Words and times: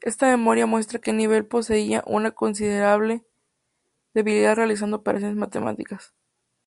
Esta 0.00 0.30
memoria 0.30 0.64
muestra 0.64 0.98
que 1.00 1.12
Nevill 1.12 1.44
poseía 1.44 2.02
una 2.06 2.30
considerable 2.30 3.26
habilidad 4.14 4.56
realizando 4.56 4.96
operaciones 4.96 5.36
matemáticas. 5.36 6.14